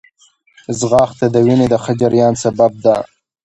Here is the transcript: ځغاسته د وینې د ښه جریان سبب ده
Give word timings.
ځغاسته 0.79 1.25
د 1.33 1.35
وینې 1.45 1.67
د 1.69 1.75
ښه 1.83 1.93
جریان 2.01 2.33
سبب 2.43 2.71
ده 2.85 2.95